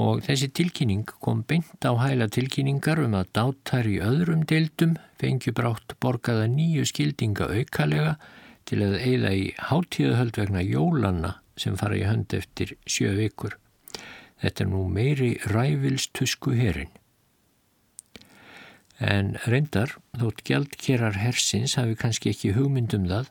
[0.00, 5.54] og þessi tilkynning kom beint á hæla tilkynningar um að dátar í öðrum deildum fengju
[5.54, 8.16] brátt borgaða nýju skildinga aukalega
[8.66, 13.56] til að eigða í hátíðahöld vegna jólanna sem fara í hönd eftir sjö vikur.
[14.42, 16.92] Þetta er nú meiri rævilstusku herin.
[18.98, 23.30] En reyndar, þótt gjaldkerar hersins hafi kannski ekki hugmyndum það,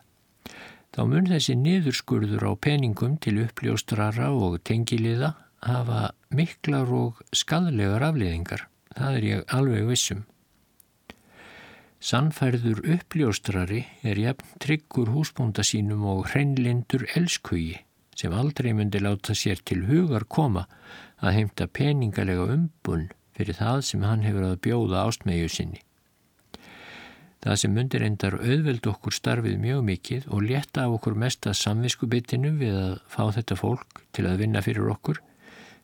[0.93, 5.33] þá mun þessi niðurskurður á peningum til uppljóstrara og tengiliða
[5.63, 8.67] hafa miklar og skadlegar afliðingar.
[8.93, 10.25] Það er ég alveg vissum.
[12.03, 17.79] Sannfærður uppljóstrari er jafn tryggur húsbúnda sínum og hreinlindur elskugi
[18.19, 20.67] sem aldrei myndi láta sér til hugar koma
[21.23, 25.81] að heimta peningalega umbunn fyrir það sem hann hefur að bjóða ástmegu sinni.
[27.43, 32.53] Það sem myndir endar auðveld okkur starfið mjög mikið og leta af okkur mesta samviskubitinu
[32.61, 35.19] við að fá þetta fólk til að vinna fyrir okkur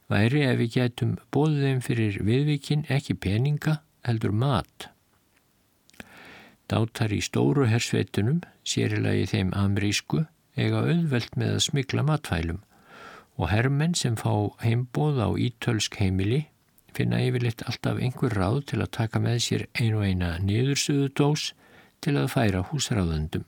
[0.09, 3.75] væri ef við getum bóðið þeim fyrir viðvíkin ekki peninga
[4.07, 4.87] heldur mat.
[6.69, 10.23] Dátar í stóru hersveitunum, sérilagi þeim amrísku,
[10.59, 12.63] eiga auðvelt með að smikla matfælum
[13.39, 14.31] og herrmenn sem fá
[14.63, 16.41] heimbóð á ítölsk heimili
[16.95, 21.53] finna yfirleitt alltaf einhver ráð til að taka með sér einu eina niðursuðu dós
[22.03, 23.45] til að færa húsráðundum.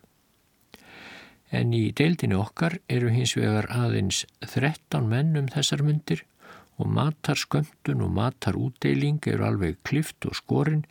[1.52, 6.24] En í deildinu okkar eru hins vegar aðeins 13 menn um þessar myndir
[6.80, 10.86] og matarsköndun og matarútdeiling eru alveg klift og skorinn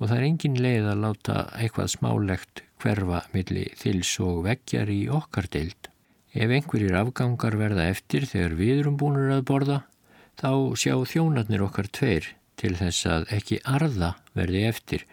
[0.00, 5.00] og það er engin leið að láta eitthvað smálegt hverfa millir þils og veggjar í
[5.12, 5.90] okkar deild.
[6.30, 9.78] Ef einhverjir afgangar verða eftir þegar við erum búinur að borða,
[10.38, 12.28] þá sjá þjónarnir okkar tveir
[12.60, 15.06] til þess að ekki arða verði eftir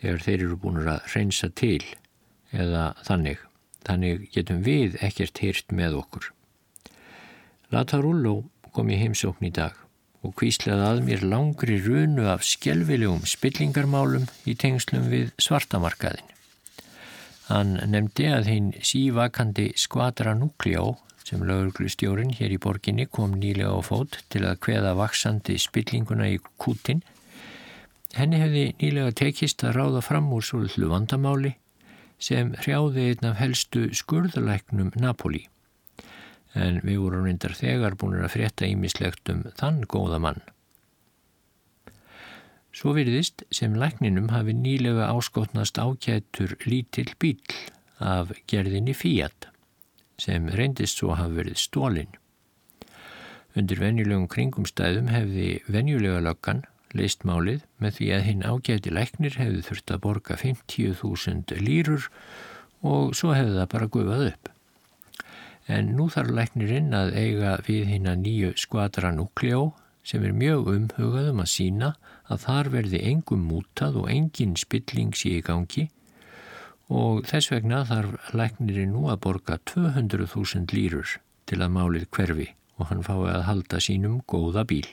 [0.00, 1.82] þegar þeir eru búinur að reynsa til
[2.54, 3.38] eða þannig.
[3.86, 6.26] Þannig getum við ekkert hýrt með okkur.
[7.72, 8.34] Latarullo
[8.74, 9.76] kom ég heimsókn í dag
[10.20, 16.26] og kvíslaði að mér langri runu af skjelvilegum spillingarmálum í tengslum við svartamarkaðin.
[17.50, 20.92] Hann nefndi að hinn sívakandi skvadra núkljó
[21.26, 26.38] sem lauruglustjórin hér í borginni kom nýlega á fót til að hveða vaksandi spillinguna í
[26.62, 27.02] kútin.
[28.14, 31.56] Henni hefði nýlega tekist að ráða fram úr svolítlu vandamáli
[32.22, 35.48] sem hrjáði einn af helstu skurðalæknum Napoli
[36.54, 40.42] en við vorum reyndar þegar búin að frétta ímislegt um þann góða mann.
[42.70, 47.40] Svo virðist sem lækninum hafi nýlega áskotnast ákjættur lítill bíl
[47.98, 49.48] af gerðinni Fiat
[50.20, 52.12] sem reyndist svo hafi verið stólinn.
[53.58, 56.62] Undir venjulegum kringumstæðum hefði venjulega löggan
[56.94, 62.08] leist málið með því að hinn ágæti læknir hefði þurft að borga 50.000 lýrur
[62.86, 64.50] og svo hefði það bara gufað upp
[65.70, 69.70] en nú þarf læknirinn að eiga við hinn að nýju skvadra núkljó
[70.06, 71.90] sem er mjög umhugaðum að sína
[72.30, 75.88] að þar verði engum mútað og engin spilling sé í gangi
[76.90, 81.18] og þess vegna þarf lækniri nú að borga 200.000 lýrur
[81.50, 82.48] til að málið hverfi
[82.80, 84.88] og hann fái að halda sínum góða bíl.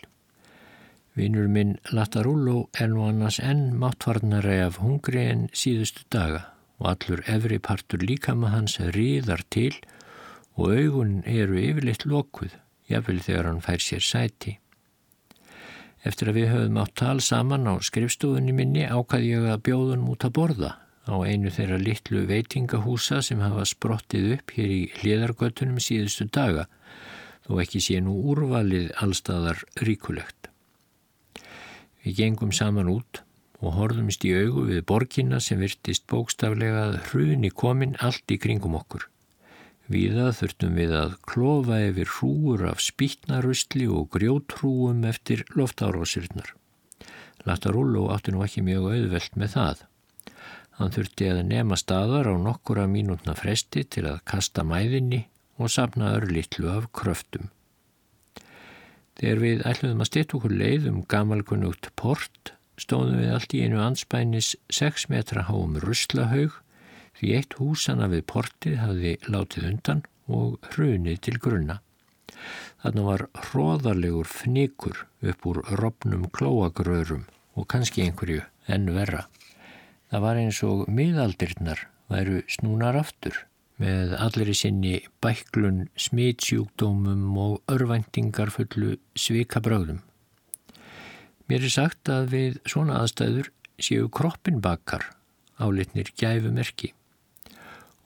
[1.18, 6.44] Vinnur minn Latarullo er nú annars enn máttvarnari af hungri en síðustu daga
[6.78, 9.74] og allur efri partur líkama hans riðar til
[10.58, 12.54] og augun eru yfirleitt lokuð,
[12.90, 14.58] jáfnvel þegar hann fær sér sæti.
[16.06, 20.28] Eftir að við höfum átt tal saman á skrifstofunni minni ákvaði ég að bjóðunum út
[20.28, 20.72] að borða
[21.08, 26.68] á einu þeirra litlu veitingahúsa sem hafa sprottið upp hér í hliðargötunum síðustu daga,
[27.48, 30.52] þó ekki sé nú úrvalið allstaðar ríkulegt.
[32.04, 33.24] Við gengum saman út
[33.64, 38.78] og horðumst í augu við borginna sem virtist bókstaflega að hruni komin allt í kringum
[38.78, 39.08] okkur.
[39.88, 46.52] Víða þurftum við að klofa yfir hrúur af spýtnarustli og grjótrúum eftir loftárósirnar.
[47.48, 49.86] Latarullo átti nú ekki mjög auðvelt með það.
[50.78, 55.24] Hann þurfti að nema staðar á nokkura mínútna fresti til að kasta mæðinni
[55.58, 57.48] og sapna örlittlu af kröftum.
[59.18, 63.82] Þegar við ætluðum að styrta okkur leið um gamalkunnugt port stóðum við allt í einu
[63.82, 66.60] anspænis 6 metra háum ruslahaug
[67.18, 71.80] því eitt húsana við portið hafði látið undan og hrunið til grunna.
[72.84, 77.26] Þannig var hróðarlegur fnikur upp úr robnum klóagrörum
[77.58, 79.26] og kannski einhverju enn verra.
[80.12, 83.42] Það var eins og miðaldirnar væru snúnar aftur
[83.82, 90.02] með allir í sinni bæklun, smitsjúkdómum og örvæntingar fullu svika bröðum.
[91.48, 95.06] Mér er sagt að við svona aðstæður séu kroppinbakkar
[95.62, 96.94] álitnir gæfumerki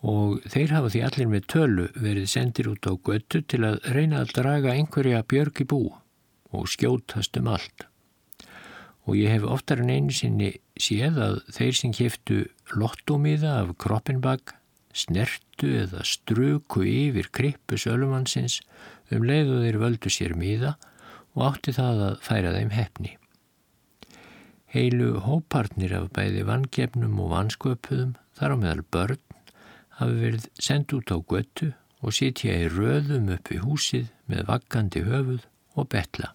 [0.02, 4.24] og þeir hafa því allir með tölu verið sendir út á göttu til að reyna
[4.24, 5.82] að draga einhverja björg í bú
[6.52, 7.86] og skjótast um allt.
[9.06, 12.42] Og ég hef oftar en einu sinni séð að þeir sem kæftu
[12.74, 14.56] lottómiða af kroppinbakk
[14.98, 18.60] snertu eða struku yfir krippu sölumannsins
[19.14, 20.76] um leið og þeir völdu sér miða
[21.38, 23.16] og átti það að færa þeim hefni.
[24.72, 29.31] Heilu hópartnir af bæði vangefnum og vansköpuðum þar á meðal börn
[30.00, 31.72] hafi verið sendt út á göttu
[32.02, 36.32] og sitja í röðum upp við húsið með vaggandi höfuð og betla.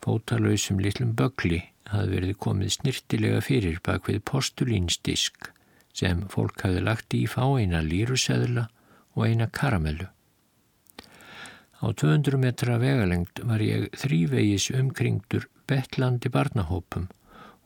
[0.00, 1.60] Fótalauðsum litlum bögli
[1.90, 5.50] hafi verið komið snirtilega fyrir bak við postulínsdisk
[5.96, 8.68] sem fólk hafi lagt í fá eina líruseðla
[9.16, 10.08] og eina karamellu.
[11.80, 17.08] Á 200 metra vegalengt var ég þrývegis umkringdur betlandi barnahópum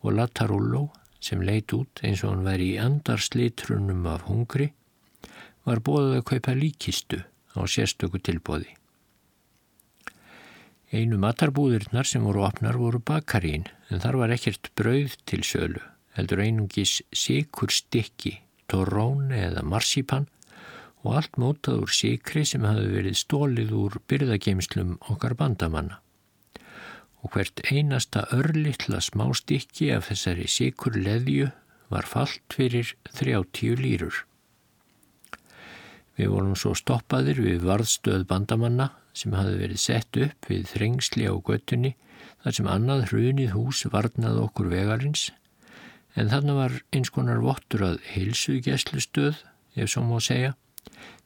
[0.04, 0.88] og Latarullo,
[1.24, 4.70] sem leit út eins og hann væri í andarslitrunum af hungri,
[5.64, 7.22] var bóðað að kaupa líkistu
[7.56, 8.74] á sérstöku tilbóði.
[10.94, 15.80] Einu matarbúðirnar sem voru opnar voru bakarín en þar var ekkert brauð til sölu,
[16.14, 18.36] heldur einungis sikur stykki,
[18.70, 20.28] torrón eða marsipan
[21.02, 26.03] og allt mótað úr sikri sem hafi verið stólið úr byrðageimslum okkar bandamanna.
[27.24, 31.48] Og hvert einasta örlittla smástykki af þessari sikur leðju
[31.92, 34.24] var fallt fyrir 30 lýrur.
[36.14, 41.34] Við vorum svo stoppaðir við varðstöð bandamanna sem hafi verið sett upp við þrengsli á
[41.34, 41.94] göttunni
[42.44, 45.30] þar sem annað hrunið hús varnað okkur vegarins
[46.14, 49.40] en þannig var eins konar vottur að heilsugeslustöð,
[49.74, 50.52] ef svo má segja,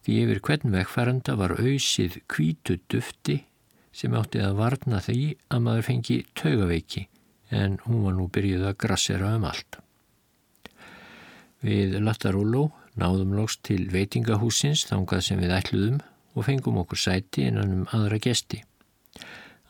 [0.05, 3.43] því yfir hvern vegfæranda var auðsið kvítu dufti
[3.95, 7.07] sem átti að varna því að maður fengi taugaveiki
[7.49, 9.79] en hún var nú byrjuð að grassera um allt.
[11.65, 12.69] Við Latarúló
[12.99, 15.99] náðum lóks til veitingahúsins þangað sem við ætluðum
[16.35, 18.61] og fengum okkur sæti innan um aðra gesti.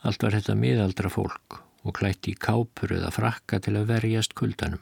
[0.06, 4.80] Allt var þetta miðaldra fólk og klætti í kápur eða frakka til að verjast kuldanum.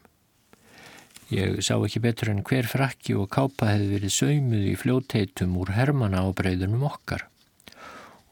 [1.28, 5.74] Ég sá ekki betur en hver frakki og kápa hefði verið saumuð í fljótteitum úr
[5.76, 7.26] hermana á breyðunum okkar.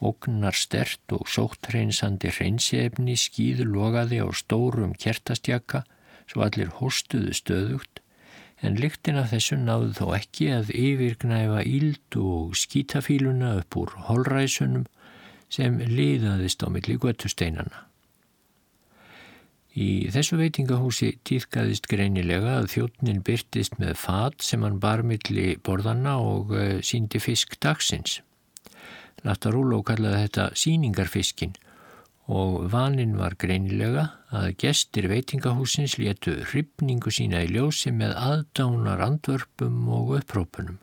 [0.04, 5.84] Ógnar stert og sóttreinsandi hreinsefni skýðu logaði á stórum kertastjaka
[6.28, 8.02] svo allir hóstuðu stöðugt
[8.64, 14.86] en lyktin af þessu náðu þó ekki að yfirgnæfa íld og skítafíluna upp úr holræsunum
[15.52, 17.84] sem liðaðist á milli göttusteinana.
[19.76, 26.16] Í þessu veitingahúsi týðkaðist greinilega að þjóttnin byrtist með fat sem hann bar milli borðanna
[26.16, 28.22] og uh, síndi fisk dagsins.
[29.26, 31.56] Latarúló kallaði þetta síningarfiskin
[32.26, 39.86] og vaninn var greinilega að gestir veitingahúsins létu hrifningu sína í ljósi með aðdánar andvörpum
[39.94, 40.78] og upprópunum.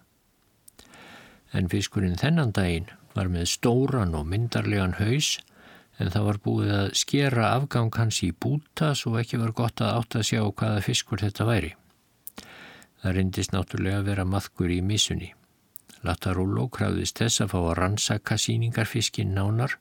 [1.54, 5.36] En fiskurinn þennan daginn var með stóran og myndarlegan haus
[6.02, 10.00] en það var búið að skera afgang hans í búta svo ekki var gott að
[10.00, 11.76] átt að sjá hvaða fiskur þetta væri.
[13.04, 15.34] Það reyndist náttúrulega að vera maðkur í misunni.
[16.04, 19.78] Latarullo krafðist þess að fá að rannsaka síningarfiskin nánar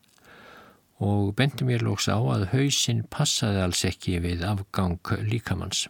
[1.02, 5.88] og bendi mér lóks á að hausinn passaði alls ekki við afgang líkamanns.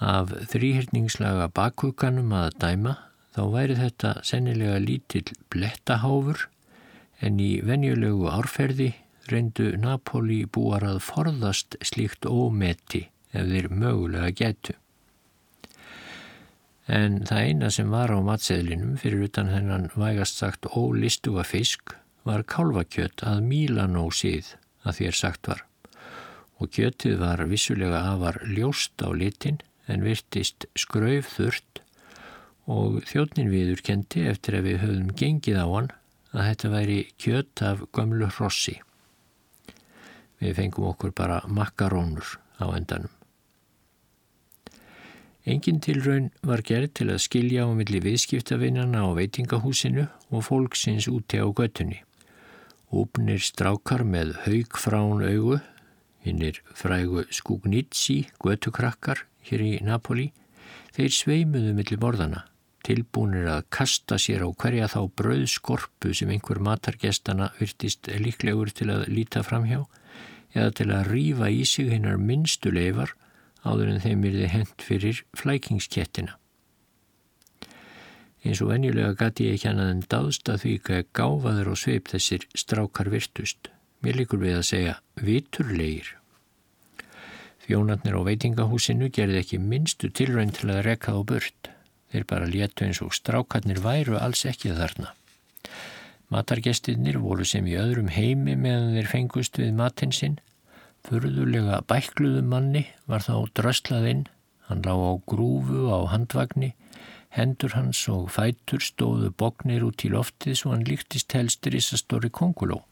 [0.00, 2.96] Af þrýhyrningslaga bakkukanum að dæma
[3.36, 6.46] þá væri þetta sennilega lítill blettaháfur
[7.20, 8.94] en í venjulegu árferði
[9.30, 13.04] reyndu Napoli búar að forðast slíkt ómeti
[13.36, 14.74] ef þeir mögulega getu.
[16.90, 21.94] En það eina sem var á matseðlinum fyrir utan hennan vægast sagt ólistuga fisk
[22.26, 25.62] var kálvakjött að Mílanó síð að þér sagt var
[26.60, 31.80] og kjöttið var vissulega afar ljóst á litin en virtist skrauf þurrt
[32.70, 35.88] og þjóttnin viður kendi eftir að við höfðum gengið á hann
[36.34, 38.76] að þetta væri kjött af gömlu hrossi.
[40.40, 43.19] Við fengum okkur bara makarónur á endanum.
[45.48, 51.40] Engin tilraun var gerð til að skilja á milli viðskiptavinnana á veitingahúsinu og fólksins úti
[51.40, 52.02] á göttunni.
[52.90, 55.60] Úpnir strákar með haugfrán augu,
[56.26, 60.32] hinnir frægu Skúgnitsi, göttukrakkar hér í Napoli,
[60.92, 62.44] þeir sveimuðu millir borðana
[62.86, 69.08] tilbúinir að kasta sér á hverja þá brauðskorpu sem einhver matargestana virtist líklegur til að
[69.12, 69.84] líta framhjá
[70.54, 73.14] eða til að rýfa í sig hinnar minnstu leifar
[73.64, 76.36] áður en þeim virði hent fyrir flækingskettina.
[78.40, 82.08] Eins og venjulega gati ég ekki annað en dáðst að því að gáfaður og sveip
[82.08, 83.68] þessir strákar virtust.
[84.00, 86.14] Mér líkur við að segja viturlegir.
[87.66, 91.68] Fjónarnir á veitingahúsinu gerði ekki minnstu tilrænt til að rekka á burt.
[92.10, 95.12] Þeir bara létu eins og strákarnir væru alls ekki þarna.
[96.32, 100.40] Matargestinnir voru sem í öðrum heimi meðan þeir fengust við matinn sinn.
[101.08, 104.26] Furðulega bækluðu manni var þá dröslaðinn,
[104.68, 106.74] hann lág á grúfu á handvagni,
[107.34, 112.00] hendur hans og fætur stóðu bóknir út í loftið svo hann líktist helstur í þessa
[112.02, 112.82] stóri konguló.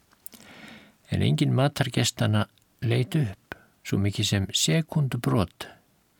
[1.12, 2.46] En engin matargestana
[2.84, 5.68] leit upp, svo mikið sem sekundu brott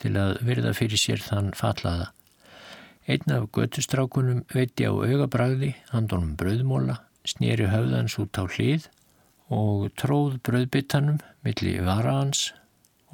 [0.02, 2.12] til að virða fyrir sér þann fallaða.
[3.08, 8.88] Einn af göttustrákunum veiti á augabræði, handonum bröðmóla, snýri höfðans út á hlið
[9.54, 12.52] og tróð bröðbyttanum millir varaðans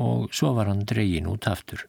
[0.03, 1.87] og svo var hann dregin út aftur.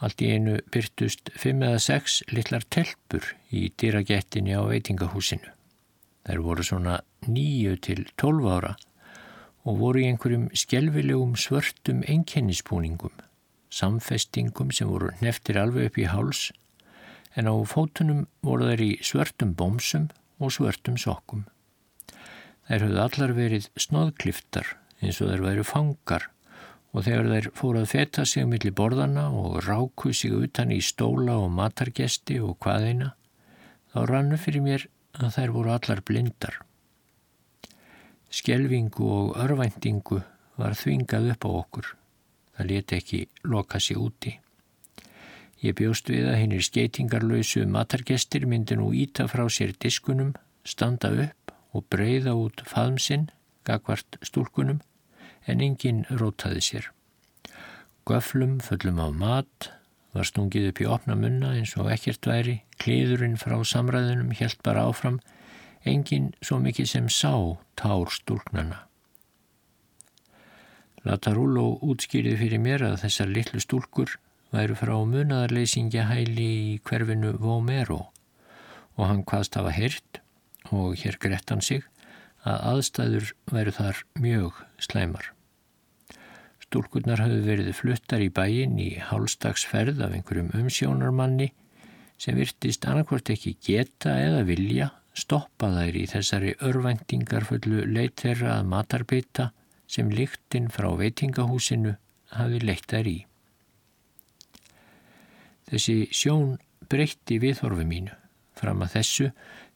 [0.00, 5.52] Allt í einu byrtust fimm eða sex litlar telpur í dýragettinni á veitingahúsinu.
[6.26, 6.98] Þær voru svona
[7.28, 8.74] nýju til tólf ára
[9.66, 13.14] og voru í einhverjum skjelvilegum svörtum enkennispúningum
[13.76, 16.46] samfestingum sem voru neftir alveg upp í háls
[17.36, 20.08] en á fótunum voru þær í svörtum bómsum
[20.40, 21.44] og svörtum sokkum.
[22.66, 26.24] Þær höfðu allar verið snóðkliftar eins og þær væri fangar
[26.90, 31.36] og þegar þær fóru að feta sig millir borðana og ráku sig utan í stóla
[31.38, 33.12] og matargesti og hvaðeina
[33.92, 34.86] þá rannu fyrir mér
[35.20, 36.58] að þær voru allar blindar.
[38.34, 40.20] Skelvingu og örvæntingu
[40.58, 41.92] var þvingað upp á okkur.
[42.56, 44.34] Það leti ekki loka sig úti.
[45.62, 51.45] Ég bjóst við að hennir skeitingarlausu matargestir myndi nú íta frá sér diskunum, standa upp
[51.76, 53.28] og breyða út faðmsinn,
[53.68, 54.80] gagvart stúlkunum,
[55.46, 56.90] en enginn rótaði sér.
[58.06, 59.70] Göflum fullum af mat
[60.16, 64.86] var stungið upp í opna munna eins og ekkert væri, kliðurinn frá samræðunum helt bara
[64.88, 65.20] áfram,
[65.84, 67.32] enginn svo mikið sem sá
[67.78, 68.86] tár stúlknana.
[71.06, 74.16] Latarullo útskýrði fyrir mér að þessar litlu stúlkur
[74.54, 78.06] væru frá munadarleysingja hæli í hverfinu Vomero
[78.96, 80.20] og hann hvaðst hafa hirt
[80.72, 81.84] og hér grett hann sig
[82.46, 85.32] að aðstæður væru þar mjög slæmar.
[86.66, 91.52] Stúlkurnar hafðu verið fluttar í bæin í hálstagsferð af einhverjum umsjónarmanni
[92.18, 98.68] sem virtist annarkvort ekki geta eða vilja stoppa þær í þessari örvæntingarfullu leit þeirra að
[98.72, 99.50] matarbita
[99.90, 101.94] sem líktinn frá veitingahúsinu
[102.34, 103.18] hafi leitt þær í.
[105.70, 106.56] Þessi sjón
[106.90, 108.14] breytti viðhorfi mínu.
[108.56, 109.30] Fram að þessu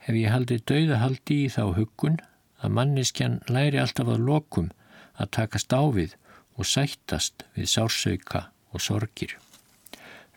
[0.05, 2.18] hef ég haldið dauðahaldi í þá huggun
[2.61, 4.70] að manneskjan læri alltaf að lokum
[5.20, 6.16] að takast á við
[6.57, 9.36] og sættast við sársauka og sorgir.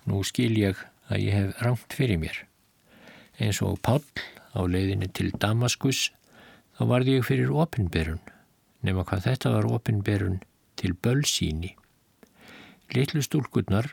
[0.07, 2.43] Nú skil ég að ég hef rangt fyrir mér.
[3.39, 4.03] Eins og Páll
[4.53, 6.11] á leiðinni til Damaskus
[6.77, 8.21] þá varði ég fyrir opinberun
[8.83, 10.41] nema hvað þetta var opinberun
[10.79, 11.73] til bölsíni.
[12.93, 13.87] Littlu stúlkurnar,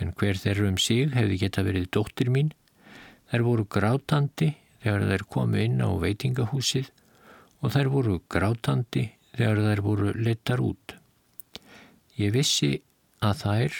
[0.00, 2.54] en hver þeirra um sig hefði geta verið dóttir mín,
[3.30, 6.90] þær voru grátandi þegar þær komu inn á veitingahúsið
[7.60, 9.06] og þær voru grátandi
[9.36, 10.96] þegar þær voru lettar út.
[12.20, 12.72] Ég vissi
[13.24, 13.76] að þær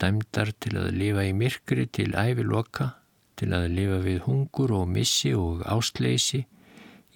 [0.00, 2.94] dæmdar til að lifa í myrkri til æviloka,
[3.36, 6.44] til að lifa við hungur og missi og ásleysi,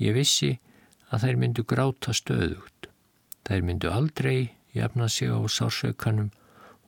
[0.00, 0.54] ég vissi
[1.10, 2.88] að þær myndu gráta stöðugt.
[3.44, 6.30] Þær myndu aldrei jafna sig á sársaukanum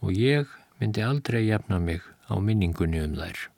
[0.01, 0.49] og ég
[0.81, 3.56] myndi aldrei jafna mig á minningunni um þær.